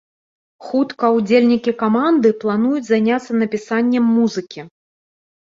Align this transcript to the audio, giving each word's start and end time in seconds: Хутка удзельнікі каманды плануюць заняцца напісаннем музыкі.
Хутка 0.69 1.11
удзельнікі 1.17 1.73
каманды 1.81 2.27
плануюць 2.45 2.81
заняцца 2.89 3.31
напісаннем 3.43 4.11
музыкі. 4.17 4.67